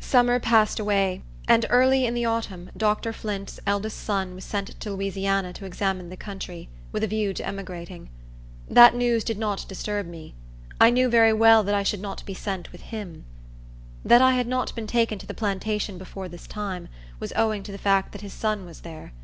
Summer 0.00 0.38
passed 0.38 0.78
away, 0.78 1.22
and 1.48 1.64
early 1.70 2.04
in 2.04 2.12
the 2.12 2.26
autumn 2.26 2.68
Dr. 2.76 3.10
Flint's 3.10 3.58
eldest 3.66 3.96
son 4.04 4.34
was 4.34 4.44
sent 4.44 4.78
to 4.80 4.90
Louisiana 4.92 5.54
to 5.54 5.64
examine 5.64 6.10
the 6.10 6.16
country, 6.18 6.68
with 6.92 7.02
a 7.02 7.06
view 7.06 7.32
to 7.32 7.46
emigrating. 7.46 8.10
That 8.68 8.94
news 8.94 9.24
did 9.24 9.38
not 9.38 9.64
disturb 9.66 10.06
me. 10.06 10.34
I 10.78 10.90
knew 10.90 11.08
very 11.08 11.32
well 11.32 11.64
that 11.64 11.74
I 11.74 11.84
should 11.84 12.02
not 12.02 12.22
be 12.26 12.34
sent 12.34 12.70
with 12.70 12.82
him. 12.82 13.24
That 14.04 14.20
I 14.20 14.32
had 14.32 14.46
not 14.46 14.74
been 14.74 14.86
taken 14.86 15.18
to 15.20 15.26
the 15.26 15.32
plantation 15.32 15.96
before 15.96 16.28
this 16.28 16.46
time, 16.46 16.88
was 17.18 17.32
owing 17.34 17.62
to 17.62 17.72
the 17.72 17.78
fact 17.78 18.12
that 18.12 18.20
his 18.20 18.34
son 18.34 18.66
was 18.66 18.80
there. 18.82 19.14